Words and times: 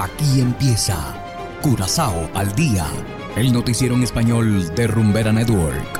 Aquí 0.00 0.40
empieza 0.40 0.96
Curazao 1.60 2.30
al 2.32 2.54
día, 2.54 2.86
el 3.34 3.52
noticiero 3.52 3.96
en 3.96 4.04
español 4.04 4.72
de 4.76 4.86
Rumbera 4.86 5.32
Network. 5.32 5.98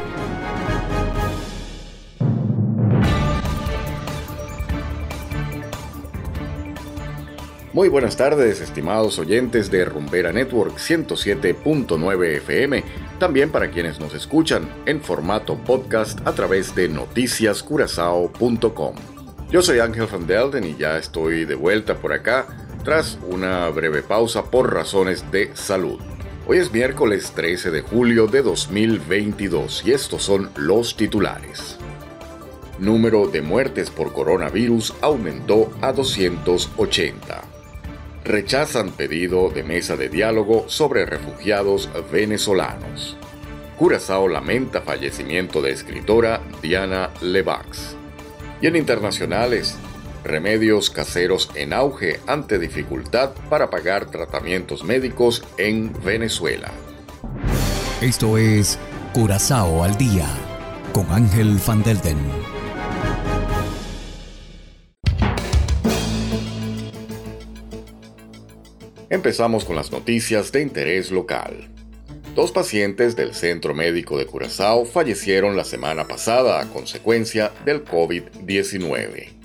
Muy 7.73 7.89
buenas 7.89 8.16
tardes, 8.16 8.61
estimados 8.61 9.19
oyentes 9.19 9.69
de 9.69 9.84
Rumbera 9.84 10.30
Network 10.30 10.77
107.9 10.77 12.37
FM, 12.37 12.85
también 13.19 13.51
para 13.51 13.73
quienes 13.73 13.99
nos 13.99 14.15
escuchan 14.15 14.69
en 14.87 15.01
formato 15.01 15.59
podcast 15.59 16.25
a 16.25 16.33
través 16.35 16.73
de 16.77 16.89
noticiascurazao.com. 16.89 18.95
Yo 19.51 19.61
soy 19.61 19.80
Ángel 19.80 20.07
Van 20.07 20.29
Delden 20.29 20.62
y 20.62 20.77
ya 20.77 20.99
estoy 20.99 21.46
de 21.46 21.57
vuelta 21.57 21.96
por 21.96 22.12
acá 22.12 22.68
tras 22.85 23.19
una 23.29 23.69
breve 23.69 24.03
pausa 24.03 24.51
por 24.51 24.73
razones 24.73 25.31
de 25.31 25.50
salud. 25.55 25.99
Hoy 26.46 26.59
es 26.59 26.73
miércoles 26.73 27.32
13 27.35 27.71
de 27.71 27.82
julio 27.82 28.27
de 28.27 28.43
2022 28.43 29.82
y 29.85 29.93
estos 29.93 30.23
son 30.23 30.50
los 30.57 30.96
titulares. 30.96 31.77
Número 32.78 33.27
de 33.27 33.42
muertes 33.42 33.91
por 33.91 34.12
coronavirus 34.12 34.95
aumentó 35.00 35.70
a 35.80 35.92
280. 35.92 37.42
Rechazan 38.24 38.91
pedido 38.91 39.50
de 39.50 39.62
mesa 39.62 39.97
de 39.97 40.08
diálogo 40.08 40.64
sobre 40.69 41.05
refugiados 41.05 41.91
venezolanos. 42.10 43.16
Curazao 43.77 44.28
lamenta 44.28 44.80
fallecimiento 44.80 45.62
de 45.62 45.72
escritora 45.72 46.41
Diana 46.62 47.10
Levax. 47.20 47.97
Y 48.60 48.66
en 48.66 48.77
internacionales, 48.77 49.78
remedios 50.24 50.90
caseros 50.90 51.50
en 51.54 51.72
auge 51.72 52.20
ante 52.27 52.58
dificultad 52.58 53.30
para 53.48 53.70
pagar 53.70 54.10
tratamientos 54.10 54.84
médicos 54.84 55.42
en 55.56 55.92
Venezuela. 56.04 56.70
Esto 58.00 58.39
es 58.39 58.78
Curazao 59.12 59.83
al 59.83 59.96
día 59.96 60.28
con 60.92 61.11
Ángel 61.11 61.58
Van 61.66 61.83
Delden. 61.83 62.19
Empezamos 69.11 69.64
con 69.64 69.74
las 69.74 69.91
noticias 69.91 70.52
de 70.52 70.61
interés 70.62 71.11
local. 71.11 71.70
Dos 72.34 72.52
pacientes 72.52 73.16
del 73.16 73.34
Centro 73.34 73.74
Médico 73.74 74.19
de 74.19 74.27
Curazao 74.27 74.84
fallecieron 74.84 75.56
la 75.56 75.64
semana 75.64 76.06
pasada 76.06 76.61
a 76.61 76.66
consecuencia 76.66 77.50
del 77.64 77.84
COVID-19. 77.84 79.38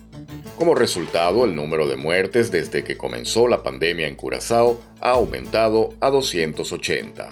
Como 0.57 0.75
resultado, 0.75 1.45
el 1.45 1.55
número 1.55 1.87
de 1.87 1.95
muertes 1.95 2.51
desde 2.51 2.83
que 2.83 2.95
comenzó 2.95 3.47
la 3.47 3.63
pandemia 3.63 4.07
en 4.07 4.15
Curazao 4.15 4.79
ha 5.01 5.11
aumentado 5.11 5.93
a 5.99 6.09
280. 6.09 7.29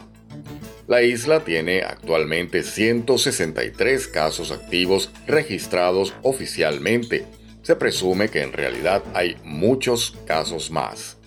La 0.88 1.04
isla 1.04 1.44
tiene 1.44 1.84
actualmente 1.84 2.64
163 2.64 4.08
casos 4.08 4.52
activos 4.52 5.12
registrados 5.28 6.14
oficialmente. 6.24 7.26
Se 7.62 7.76
presume 7.76 8.30
que 8.30 8.42
en 8.42 8.54
realidad 8.54 9.04
hay 9.14 9.38
muchos 9.44 10.18
casos 10.26 10.72
más. 10.72 11.18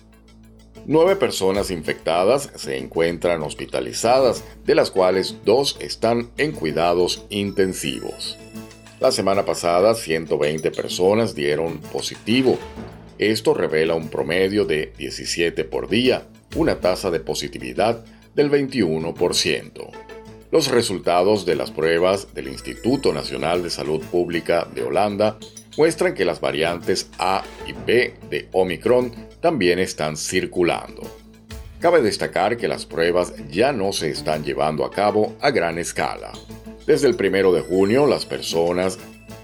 Nueve 0.85 1.15
personas 1.15 1.71
infectadas 1.71 2.51
se 2.55 2.77
encuentran 2.77 3.41
hospitalizadas, 3.41 4.43
de 4.65 4.75
las 4.75 4.91
cuales 4.91 5.37
dos 5.43 5.77
están 5.79 6.29
en 6.37 6.51
cuidados 6.51 7.25
intensivos. 7.29 8.37
La 9.01 9.11
semana 9.11 9.43
pasada 9.43 9.93
120 9.93 10.71
personas 10.71 11.35
dieron 11.35 11.79
positivo. 11.79 12.57
Esto 13.17 13.53
revela 13.53 13.93
un 13.93 14.07
promedio 14.07 14.63
de 14.63 14.93
17 14.97 15.65
por 15.65 15.89
día, 15.89 16.27
una 16.55 16.79
tasa 16.79 17.11
de 17.11 17.19
positividad 17.19 18.05
del 18.35 18.49
21%. 18.49 19.89
Los 20.49 20.69
resultados 20.69 21.45
de 21.45 21.55
las 21.55 21.71
pruebas 21.71 22.33
del 22.33 22.47
Instituto 22.47 23.11
Nacional 23.11 23.63
de 23.63 23.69
Salud 23.69 24.01
Pública 24.01 24.65
de 24.73 24.83
Holanda 24.83 25.39
muestran 25.77 26.13
que 26.13 26.23
las 26.23 26.39
variantes 26.39 27.09
A 27.19 27.43
y 27.67 27.73
B 27.73 28.13
de 28.29 28.47
Omicron 28.53 29.11
también 29.41 29.79
están 29.79 30.15
circulando. 30.15 31.03
Cabe 31.81 32.01
destacar 32.01 32.55
que 32.55 32.69
las 32.69 32.85
pruebas 32.85 33.33
ya 33.51 33.73
no 33.73 33.91
se 33.91 34.09
están 34.09 34.45
llevando 34.45 34.85
a 34.85 34.91
cabo 34.91 35.35
a 35.41 35.51
gran 35.51 35.77
escala. 35.79 36.31
Desde 36.85 37.07
el 37.07 37.15
primero 37.15 37.51
de 37.51 37.61
junio, 37.61 38.05
las 38.05 38.25
personas 38.25 38.99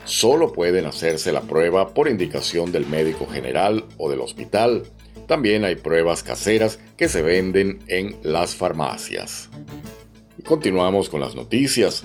solo 0.05 0.53
pueden 0.53 0.85
hacerse 0.85 1.31
la 1.31 1.41
prueba 1.41 1.93
por 1.93 2.07
indicación 2.07 2.71
del 2.71 2.85
médico 2.85 3.25
general 3.25 3.85
o 3.97 4.09
del 4.11 4.21
hospital. 4.21 4.83
También 5.27 5.65
hay 5.65 5.75
pruebas 5.75 6.21
caseras 6.21 6.77
que 6.97 7.09
se 7.09 7.23
venden 7.23 7.79
en 7.87 8.15
las 8.21 8.55
farmacias. 8.55 9.49
continuamos 10.45 11.09
con 11.09 11.21
las 11.21 11.35
noticias. 11.35 12.03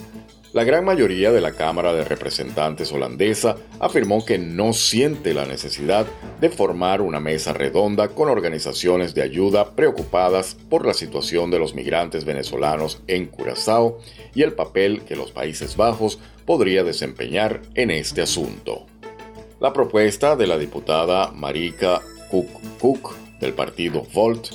La 0.57 0.65
gran 0.65 0.87
mayoría 0.87 1.33
de 1.33 1.43
la 1.43 1.53
Cámara 1.53 1.93
de 1.93 2.03
Representantes 2.03 2.91
holandesa 2.91 3.57
afirmó 3.79 4.25
que 4.25 4.39
no 4.39 4.73
siente 4.73 5.35
la 5.35 5.45
necesidad 5.45 6.07
de 6.41 6.49
formar 6.49 7.03
una 7.03 7.21
mesa 7.21 7.53
redonda 7.53 8.09
con 8.09 8.31
organizaciones 8.31 9.13
de 9.13 9.21
ayuda 9.21 9.77
preocupadas 9.77 10.57
por 10.71 10.87
la 10.87 10.95
situación 10.95 11.51
de 11.51 11.59
los 11.59 11.75
migrantes 11.75 12.25
venezolanos 12.25 13.03
en 13.07 13.27
Curazao 13.27 13.99
y 14.35 14.45
el 14.45 14.55
papel 14.55 15.03
que 15.03 15.15
los 15.15 15.31
Países 15.31 15.77
Bajos 15.77 16.21
podría 16.47 16.85
desempeñar 16.85 17.61
en 17.75 17.91
este 17.91 18.23
asunto. 18.23 18.87
La 19.61 19.75
propuesta 19.75 20.37
de 20.37 20.47
la 20.47 20.57
diputada 20.57 21.33
Marika 21.33 22.01
Cook 22.31 23.15
del 23.41 23.53
partido 23.53 24.07
Volt 24.15 24.47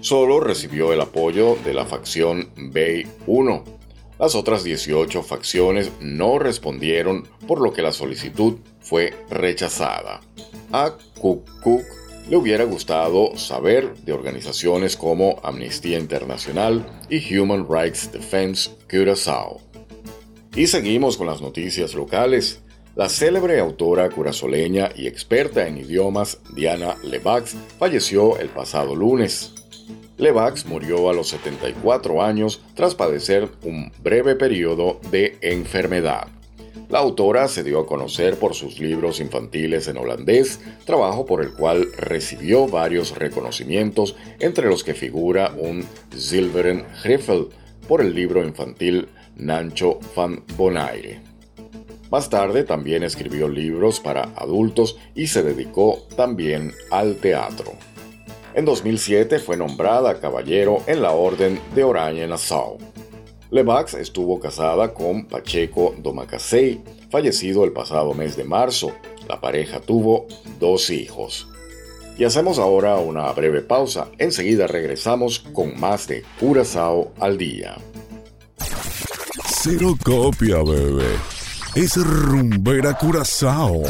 solo 0.00 0.38
recibió 0.38 0.92
el 0.92 1.00
apoyo 1.00 1.56
de 1.64 1.74
la 1.74 1.86
facción 1.86 2.50
Bay 2.56 3.04
1 3.26 3.79
las 4.20 4.34
otras 4.34 4.62
18 4.62 5.22
facciones 5.22 5.90
no 5.98 6.38
respondieron, 6.38 7.26
por 7.48 7.62
lo 7.62 7.72
que 7.72 7.80
la 7.80 7.90
solicitud 7.90 8.58
fue 8.78 9.14
rechazada. 9.30 10.20
A 10.72 10.94
Cook 11.18 11.48
Cook 11.62 11.84
le 12.28 12.36
hubiera 12.36 12.64
gustado 12.64 13.34
saber 13.38 13.94
de 14.04 14.12
organizaciones 14.12 14.94
como 14.98 15.40
Amnistía 15.42 15.98
Internacional 15.98 16.86
y 17.08 17.34
Human 17.34 17.66
Rights 17.66 18.12
Defense 18.12 18.70
Curaçao. 18.90 19.62
Y 20.54 20.66
seguimos 20.66 21.16
con 21.16 21.26
las 21.26 21.40
noticias 21.40 21.94
locales. 21.94 22.60
La 22.96 23.08
célebre 23.08 23.58
autora 23.58 24.10
curazoleña 24.10 24.90
y 24.94 25.06
experta 25.06 25.66
en 25.66 25.78
idiomas 25.78 26.38
Diana 26.54 26.96
Levax 27.02 27.56
falleció 27.78 28.38
el 28.38 28.50
pasado 28.50 28.94
lunes. 28.94 29.54
Levax 30.20 30.66
murió 30.66 31.08
a 31.08 31.14
los 31.14 31.28
74 31.28 32.22
años 32.22 32.60
tras 32.74 32.94
padecer 32.94 33.48
un 33.62 33.90
breve 34.02 34.36
periodo 34.36 35.00
de 35.10 35.38
enfermedad. 35.40 36.28
La 36.90 36.98
autora 36.98 37.48
se 37.48 37.64
dio 37.64 37.80
a 37.80 37.86
conocer 37.86 38.36
por 38.38 38.54
sus 38.54 38.80
libros 38.80 39.18
infantiles 39.18 39.88
en 39.88 39.96
holandés, 39.96 40.60
trabajo 40.84 41.24
por 41.24 41.42
el 41.42 41.54
cual 41.54 41.88
recibió 41.96 42.66
varios 42.66 43.16
reconocimientos, 43.16 44.14
entre 44.40 44.68
los 44.68 44.84
que 44.84 44.92
figura 44.92 45.54
un 45.56 45.86
Zilveren 46.14 46.84
Griffel 47.02 47.46
por 47.88 48.02
el 48.02 48.14
libro 48.14 48.44
infantil 48.44 49.08
Nancho 49.36 50.00
van 50.14 50.42
Bonaire. 50.54 51.22
Más 52.10 52.28
tarde 52.28 52.64
también 52.64 53.04
escribió 53.04 53.48
libros 53.48 54.00
para 54.00 54.24
adultos 54.36 54.98
y 55.14 55.28
se 55.28 55.42
dedicó 55.42 56.06
también 56.14 56.74
al 56.90 57.16
teatro. 57.16 57.72
En 58.54 58.64
2007 58.64 59.38
fue 59.38 59.56
nombrada 59.56 60.18
caballero 60.20 60.82
en 60.86 61.02
la 61.02 61.12
Orden 61.12 61.60
de 61.74 61.84
Orange-Nassau. 61.84 62.78
Levax 63.50 63.94
estuvo 63.94 64.40
casada 64.40 64.92
con 64.92 65.26
Pacheco 65.26 65.94
Domacasey, 65.98 66.82
fallecido 67.10 67.64
el 67.64 67.72
pasado 67.72 68.12
mes 68.14 68.36
de 68.36 68.44
marzo. 68.44 68.92
La 69.28 69.40
pareja 69.40 69.80
tuvo 69.80 70.26
dos 70.58 70.90
hijos. 70.90 71.48
Y 72.18 72.24
hacemos 72.24 72.58
ahora 72.58 72.96
una 72.96 73.30
breve 73.32 73.60
pausa. 73.62 74.08
Enseguida 74.18 74.66
regresamos 74.66 75.38
con 75.38 75.78
más 75.78 76.06
de 76.06 76.22
Curazao 76.38 77.12
al 77.18 77.38
día. 77.38 77.76
Cero 79.62 79.94
copia, 80.04 80.56
bebé. 80.58 81.16
Es 81.74 81.96
rumbera 81.96 82.94
Curazao. 82.94 83.82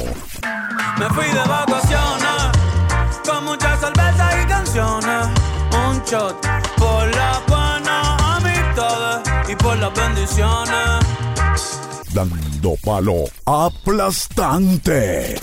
Me 0.99 1.09
fui 1.15 1.25
de 1.25 1.49
vacaciones 1.49 2.51
con 3.27 3.45
muchas 3.45 3.83
Un 4.73 6.01
shot 6.05 6.41
por 6.77 7.17
la 7.17 7.43
buena 7.49 8.37
amistad 8.37 9.21
y 9.49 9.57
por 9.57 9.77
las 9.79 9.93
bendiciones. 9.93 11.05
Dando 12.15 12.77
palo 12.85 13.25
aplastante. 13.47 15.41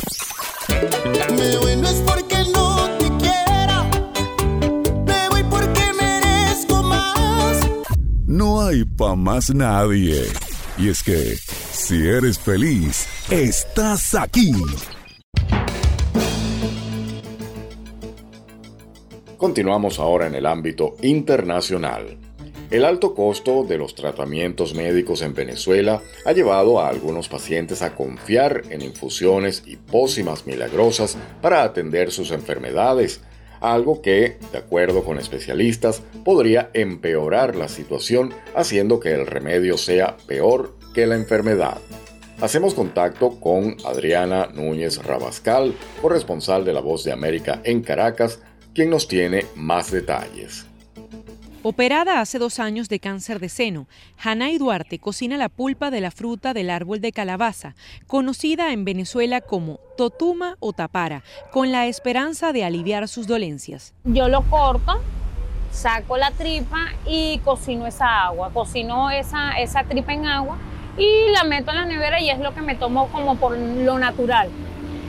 Me 0.70 1.58
voy 1.58 1.76
no 1.76 1.90
es 1.90 2.02
porque 2.06 2.38
no 2.54 2.90
te 3.00 3.18
quiera. 3.18 3.84
Me 5.06 5.30
voy 5.30 5.44
porque 5.44 5.92
merezco 6.00 6.84
más. 6.84 7.58
No 8.28 8.66
hay 8.66 8.86
pa' 8.86 9.16
más 9.16 9.54
nadie. 9.54 10.24
Y 10.78 10.88
es 10.88 11.04
que, 11.04 11.38
si 11.74 12.08
eres 12.08 12.40
feliz, 12.40 13.06
estás 13.30 14.16
aquí. 14.16 14.54
Continuamos 19.38 20.00
ahora 20.00 20.26
en 20.26 20.34
el 20.34 20.48
ámbito 20.48 20.96
internacional. 21.04 22.18
El 22.72 22.84
alto 22.84 23.14
costo 23.14 23.64
de 23.64 23.78
los 23.78 23.94
tratamientos 23.94 24.74
médicos 24.74 25.22
en 25.22 25.36
Venezuela 25.36 26.02
ha 26.26 26.32
llevado 26.32 26.80
a 26.80 26.90
algunos 26.90 27.30
pacientes 27.30 27.84
a 27.84 27.94
confiar 27.94 28.64
en 28.72 28.82
infusiones 28.82 29.62
y 29.68 29.76
pócimas 29.76 30.48
milagrosas 30.48 31.20
para 31.40 31.62
atender 31.62 32.12
sus 32.12 32.32
enfermedades, 32.32 33.22
algo 33.62 34.02
que, 34.02 34.40
de 34.52 34.58
acuerdo 34.58 35.04
con 35.04 35.20
especialistas, 35.20 36.02
podría 36.26 36.72
empeorar 36.74 37.56
la 37.56 37.68
situación 37.68 38.34
haciendo 38.56 39.00
que 39.00 39.14
el 39.14 39.28
remedio 39.28 39.78
sea 39.78 40.18
peor 40.26 40.76
que 40.96 41.06
la 41.06 41.16
enfermedad. 41.16 41.78
Hacemos 42.42 42.74
contacto 42.74 43.40
con 43.40 43.78
Adriana 43.86 44.50
Núñez 44.52 45.04
Rabascal, 45.04 45.76
corresponsal 46.02 46.66
de 46.66 46.74
La 46.74 46.82
Voz 46.82 47.04
de 47.04 47.12
América 47.12 47.62
en 47.64 47.82
Caracas, 47.82 48.40
quien 48.78 48.92
nos 48.92 49.08
tiene 49.08 49.44
más 49.56 49.90
detalles. 49.90 50.68
Operada 51.64 52.22
hace 52.22 52.38
dos 52.38 52.60
años 52.60 52.90
de 52.90 53.00
cáncer 53.00 53.40
de 53.40 53.50
seno, 53.50 53.88
Hanay 54.24 54.60
Duarte 54.60 55.00
cocina 55.00 55.36
la 55.36 55.50
pulpa 55.50 55.90
de 55.90 56.00
la 56.00 56.12
fruta 56.12 56.54
del 56.54 56.70
árbol 56.70 57.02
de 57.02 57.12
calabaza, 57.12 57.74
conocida 58.06 58.72
en 58.74 58.86
Venezuela 58.86 59.42
como 59.42 59.80
totuma 59.98 60.58
o 60.60 60.74
tapara, 60.74 61.24
con 61.52 61.72
la 61.72 61.88
esperanza 61.88 62.54
de 62.54 62.66
aliviar 62.66 63.08
sus 63.08 63.26
dolencias. 63.26 63.96
Yo 64.04 64.28
lo 64.30 64.44
corto, 64.44 65.02
saco 65.72 66.16
la 66.16 66.30
tripa 66.30 66.90
y 67.08 67.40
cocino 67.40 67.88
esa 67.88 68.26
agua, 68.26 68.52
cocino 68.54 69.10
esa, 69.10 69.54
esa 69.60 69.86
tripa 69.86 70.14
en 70.14 70.28
agua 70.28 70.60
y 71.00 71.32
la 71.32 71.46
meto 71.46 71.72
en 71.72 71.78
la 71.78 71.86
nevera 71.86 72.22
y 72.22 72.30
es 72.30 72.38
lo 72.38 72.54
que 72.54 72.62
me 72.62 72.76
tomo 72.76 73.08
como 73.08 73.38
por 73.38 73.58
lo 73.58 73.98
natural, 73.98 74.50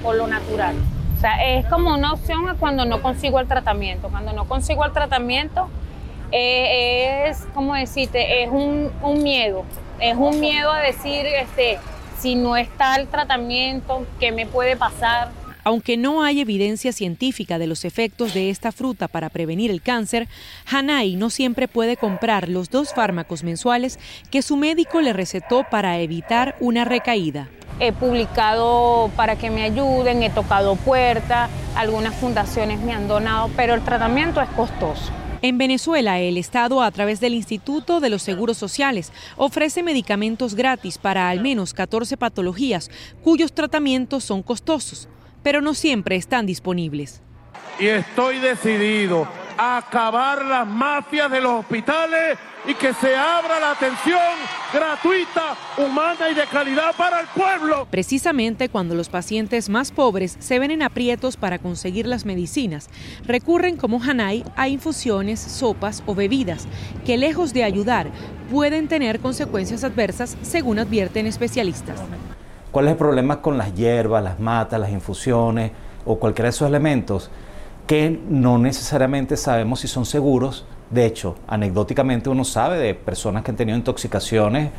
por 0.03 0.17
lo 0.17 0.27
natural. 0.27 0.75
O 1.19 1.21
sea, 1.21 1.59
es 1.59 1.67
como 1.67 1.93
una 1.93 2.13
opción 2.13 2.47
cuando 2.61 2.85
no 2.85 3.03
consigo 3.03 3.41
el 3.41 3.49
tratamiento. 3.49 4.09
Cuando 4.09 4.33
no 4.33 4.45
consigo 4.45 4.85
el 4.85 4.93
tratamiento, 4.93 5.69
eh, 6.31 7.25
es, 7.27 7.45
como 7.55 7.75
decirte, 7.75 8.45
es 8.45 8.51
un, 8.53 8.93
miedo, 9.21 9.65
es 9.99 10.17
un 10.17 10.39
miedo 10.39 10.71
a 10.71 10.79
decir, 10.79 11.27
este, 11.27 11.81
si 12.21 12.37
no 12.37 12.57
está 12.57 12.95
el 12.95 13.09
tratamiento, 13.09 14.07
¿qué 14.21 14.31
me 14.31 14.47
puede 14.47 14.77
pasar? 14.77 15.31
Aunque 15.65 15.97
no 15.97 16.23
hay 16.23 16.41
evidencia 16.41 16.93
científica 16.93 17.59
de 17.59 17.67
los 17.67 17.85
efectos 17.85 18.33
de 18.33 18.51
esta 18.51 18.71
fruta 18.71 19.09
para 19.09 19.29
prevenir 19.29 19.73
el 19.73 19.83
cáncer, 19.83 20.29
Hanai 20.71 21.17
no 21.17 21.31
siempre 21.31 21.67
puede 21.67 21.97
comprar 21.97 22.49
los 22.49 22.71
dos 22.71 22.95
fármacos 22.95 23.43
mensuales 23.43 23.99
que 24.31 24.43
su 24.43 24.57
médico 24.57 25.01
le 25.01 25.13
recetó 25.13 25.67
para 25.69 25.99
evitar 25.99 26.55
una 26.61 26.85
recaída. 26.85 27.49
He 27.81 27.93
publicado 27.93 29.11
para 29.15 29.37
que 29.37 29.51
me 29.51 29.63
ayuden, 29.63 30.23
he 30.23 30.31
tocado 30.31 30.75
puertas, 30.75 31.49
algunas 31.77 32.15
fundaciones 32.17 32.81
me 32.81 32.93
han 32.93 33.07
donado, 33.07 33.51
pero 33.57 33.75
el 33.75 33.83
tratamiento 33.83 34.41
es 34.41 34.49
costoso. 34.51 35.13
En 35.41 35.59
Venezuela, 35.59 36.19
el 36.19 36.37
Estado, 36.37 36.83
a 36.83 36.91
través 36.91 37.21
del 37.21 37.35
Instituto 37.35 38.01
de 38.01 38.11
los 38.11 38.23
Seguros 38.23 38.57
Sociales, 38.57 39.13
ofrece 39.37 39.85
medicamentos 39.85 40.57
gratis 40.57 40.99
para 40.99 41.29
al 41.29 41.41
menos 41.41 41.73
14 41.73 42.17
patologías 42.17 42.91
cuyos 43.23 43.53
tratamientos 43.53 44.25
son 44.25 44.43
costosos, 44.43 45.09
pero 45.45 45.61
no 45.61 45.75
siempre 45.75 46.17
están 46.17 46.47
disponibles. 46.47 47.23
Y 47.79 47.87
estoy 47.87 48.41
decidido 48.41 49.29
a 49.57 49.77
acabar 49.77 50.45
las 50.45 50.67
mafias 50.67 51.31
de 51.31 51.41
los 51.41 51.61
hospitales 51.61 52.37
y 52.69 52.75
que 52.75 52.93
se 52.93 53.17
abra 53.17 53.59
la 53.59 53.71
atención 53.71 54.21
gratuita, 54.75 55.57
humana 55.79 56.29
y 56.31 56.35
de 56.35 56.45
calidad 56.45 56.95
para 56.95 57.21
el 57.21 57.27
pueblo. 57.29 57.89
Precisamente 57.91 58.69
cuando 58.69 58.95
los 58.95 59.09
pacientes 59.09 59.71
más 59.71 59.91
pobres 59.91 60.37
se 60.39 60.59
ven 60.59 60.71
en 60.71 60.83
aprietos 60.83 61.39
para 61.39 61.59
conseguir 61.59 62.07
las 62.07 62.27
medicinas, 62.27 62.91
recurren 63.25 63.79
como 63.79 64.03
Hanai 64.03 64.45
a 64.55 64.69
infusiones, 64.69 65.41
sopas 65.41 66.03
o 66.05 66.15
bebidas 66.15 66.69
que 67.07 67.17
lejos 67.17 67.55
de 67.55 67.65
ayudar 67.65 68.09
pueden 68.51 68.87
tener 68.87 69.21
consecuencias 69.21 69.83
adversas 69.83 70.37
según 70.43 70.79
advierten 70.79 71.27
especialistas. 71.27 71.99
¿Cuál 72.71 72.85
es 72.85 72.93
el 72.93 72.99
problema 72.99 73.41
con 73.41 73.57
las 73.57 73.75
hierbas, 73.75 74.23
las 74.23 74.39
matas, 74.39 74.79
las 74.79 74.91
infusiones 74.91 75.73
o 76.05 76.19
cualquiera 76.19 76.49
de 76.49 76.51
esos 76.51 76.69
elementos? 76.69 77.31
Que 77.89 78.21
no 78.29 78.59
necesariamente 78.59 79.37
sabemos 79.37 79.81
si 79.81 79.89
son 79.89 80.07
seguros 80.07 80.65
de 80.91 81.05
hecho, 81.05 81.37
anecdóticamente 81.47 82.31
uno 82.31 82.45
sabe 82.45 82.79
de 82.79 82.95
personas 82.95 83.43
que 83.43 83.51
han 83.51 83.57
tenido 83.57 83.77
intoxicaciones 83.77 84.71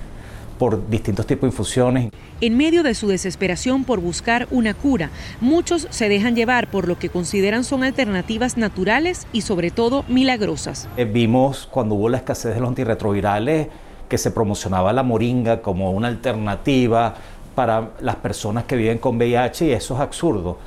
por 0.58 0.90
distintos 0.90 1.26
tipos 1.26 1.42
de 1.44 1.48
infusiones. 1.48 2.12
En 2.42 2.58
medio 2.58 2.84
de 2.84 2.96
su 2.96 3.08
desesperación 3.08 3.84
por 3.84 4.00
buscar 4.02 4.48
una 4.50 4.74
cura, 4.74 5.12
muchos 5.40 5.88
se 5.90 6.10
dejan 6.10 6.36
llevar 6.36 6.70
por 6.70 6.88
lo 6.88 6.98
que 6.98 7.10
consideran 7.10 7.64
son 7.64 7.84
alternativas 7.84 8.58
naturales 8.58 9.28
y 9.32 9.42
sobre 9.42 9.72
todo 9.72 10.04
milagrosas. 10.08 10.90
Eh, 10.98 11.06
vimos 11.06 11.68
cuando 11.70 11.96
hubo 11.96 12.10
la 12.10 12.18
escasez 12.18 12.56
de 12.56 12.60
los 12.60 12.70
antirretrovirales 12.70 13.68
que 14.10 14.18
se 14.18 14.32
promocionaba 14.32 14.92
la 14.92 15.04
moringa 15.04 15.62
como 15.62 15.92
una 15.92 16.08
alternativa 16.08 17.14
para 17.54 17.92
las 18.02 18.16
personas 18.16 18.64
que 18.64 18.76
viven 18.76 18.98
con 18.98 19.18
VIH 19.18 19.68
y 19.68 19.72
eso 19.72 19.94
es 19.94 20.00
absurdo 20.02 20.58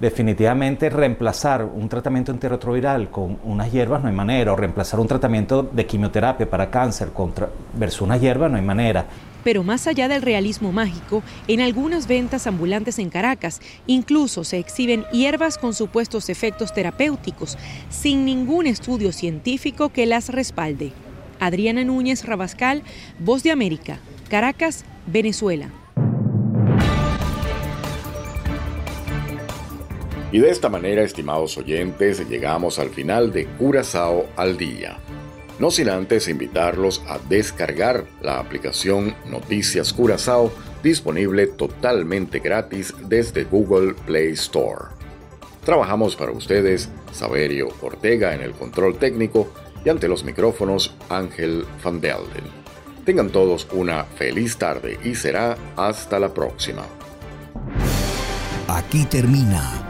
definitivamente 0.00 0.88
reemplazar 0.88 1.64
un 1.64 1.88
tratamiento 1.88 2.32
antirretroviral 2.32 3.10
con 3.10 3.38
unas 3.44 3.70
hierbas 3.70 4.02
no 4.02 4.08
hay 4.08 4.14
manera, 4.14 4.52
o 4.52 4.56
reemplazar 4.56 4.98
un 4.98 5.06
tratamiento 5.06 5.62
de 5.62 5.86
quimioterapia 5.86 6.48
para 6.48 6.70
cáncer 6.70 7.10
contra, 7.10 7.50
versus 7.74 8.00
una 8.02 8.16
hierba 8.16 8.48
no 8.48 8.56
hay 8.56 8.62
manera. 8.62 9.06
Pero 9.44 9.62
más 9.62 9.86
allá 9.86 10.08
del 10.08 10.22
realismo 10.22 10.72
mágico, 10.72 11.22
en 11.48 11.60
algunas 11.60 12.06
ventas 12.06 12.46
ambulantes 12.46 12.98
en 12.98 13.08
Caracas 13.08 13.60
incluso 13.86 14.44
se 14.44 14.58
exhiben 14.58 15.04
hierbas 15.12 15.56
con 15.56 15.74
supuestos 15.74 16.28
efectos 16.28 16.74
terapéuticos, 16.74 17.56
sin 17.88 18.24
ningún 18.24 18.66
estudio 18.66 19.12
científico 19.12 19.90
que 19.90 20.06
las 20.06 20.28
respalde. 20.28 20.92
Adriana 21.40 21.84
Núñez 21.84 22.26
Rabascal, 22.26 22.82
Voz 23.18 23.42
de 23.42 23.50
América, 23.50 23.98
Caracas, 24.28 24.84
Venezuela. 25.06 25.70
Y 30.32 30.38
de 30.38 30.50
esta 30.50 30.68
manera, 30.68 31.02
estimados 31.02 31.58
oyentes, 31.58 32.28
llegamos 32.28 32.78
al 32.78 32.90
final 32.90 33.32
de 33.32 33.46
Curazao 33.46 34.26
al 34.36 34.56
Día. 34.56 34.98
No 35.58 35.70
sin 35.70 35.88
antes 35.88 36.28
invitarlos 36.28 37.02
a 37.08 37.18
descargar 37.28 38.06
la 38.22 38.38
aplicación 38.38 39.14
Noticias 39.26 39.92
Curazao, 39.92 40.52
disponible 40.82 41.48
totalmente 41.48 42.38
gratis 42.38 42.94
desde 43.08 43.44
Google 43.44 43.94
Play 44.06 44.30
Store. 44.30 44.94
Trabajamos 45.64 46.16
para 46.16 46.32
ustedes 46.32 46.88
Saberio 47.12 47.68
Ortega 47.82 48.32
en 48.32 48.40
el 48.40 48.52
control 48.52 48.98
técnico 48.98 49.52
y 49.84 49.88
ante 49.88 50.08
los 50.08 50.24
micrófonos 50.24 50.94
Ángel 51.08 51.64
Van 51.82 52.00
Delden. 52.00 52.44
Tengan 53.04 53.30
todos 53.30 53.66
una 53.72 54.04
feliz 54.04 54.56
tarde 54.56 54.98
y 55.02 55.14
será 55.16 55.56
hasta 55.76 56.20
la 56.20 56.32
próxima. 56.32 56.86
Aquí 58.68 59.04
termina 59.04 59.89